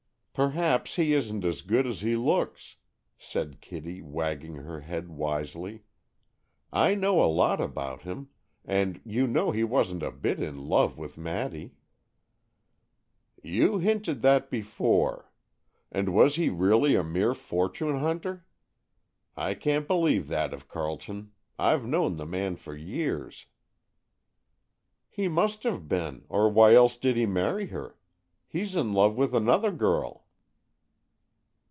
[0.33, 2.77] "Perhaps he isn't as good as he looks,"
[3.19, 5.83] said Kitty, wagging her head wisely.
[6.73, 8.29] "I know a lot about him.
[8.65, 11.75] You know he wasn't a bit in love with Maddy."
[13.43, 15.31] "You hinted that before.
[15.91, 18.45] And was he really a mere fortune hunter?
[19.37, 21.33] I can't believe that of Carleton.
[21.59, 23.47] I've known the man for years."
[25.09, 27.97] "He must have been, or else why did he marry her?
[28.47, 30.19] He's in love with another girl."